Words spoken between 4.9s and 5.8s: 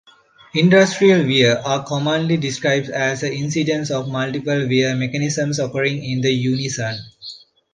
mechanisms